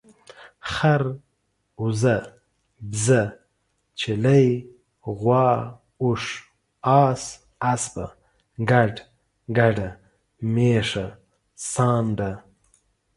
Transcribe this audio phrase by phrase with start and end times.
[0.71, 1.03] خر،
[1.81, 2.17] اوزه،
[2.89, 3.21] بيزه،
[3.99, 4.47] چيلۍ،
[5.19, 5.49] غوا،
[6.01, 6.23] اوښ،
[7.01, 7.23] اس،
[7.73, 8.05] اسپه،
[8.69, 8.93] ګډ،
[9.57, 9.89] ګډه،
[10.53, 11.07] ميښه،
[11.71, 12.31] سانډه